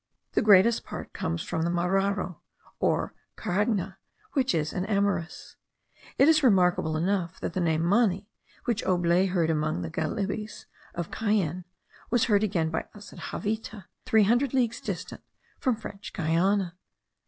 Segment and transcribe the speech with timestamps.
[0.31, 2.37] The greatest part comes from the mararo
[2.79, 3.97] or caragna,
[4.33, 5.57] which is an amyris.
[6.17, 8.27] It is remarkable enough, that the name mani,
[8.65, 11.65] which Aublet heard among the Galibis* of Cayenne,
[12.09, 15.21] was again heard by us at Javita, three hundred leagues distant
[15.59, 16.75] from French Guiana.